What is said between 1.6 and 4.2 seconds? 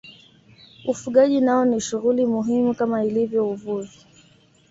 ni shughuli muhimu kama ilivyo uvuvi